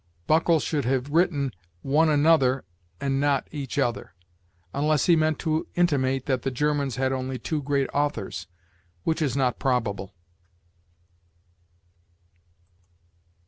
[0.25, 1.53] Buckle should have written
[1.83, 2.65] one another
[2.99, 4.15] and not each other,
[4.73, 8.47] unless he meant to intimate that the Germans had only two great authors,
[9.03, 10.15] which is not probable.